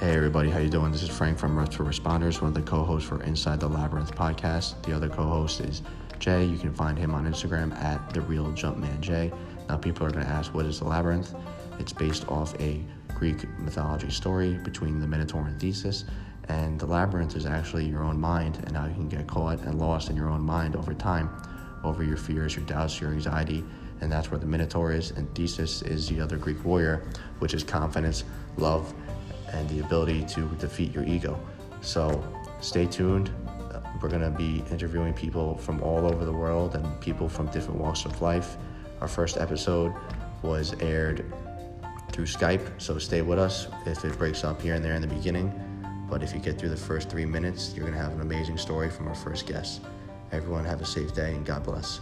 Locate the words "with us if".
43.22-44.04